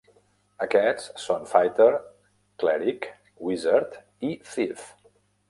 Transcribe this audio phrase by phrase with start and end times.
[0.65, 1.87] Aquests són Fighter,
[2.65, 3.07] Cleric,
[3.51, 4.91] Wizard i Thief.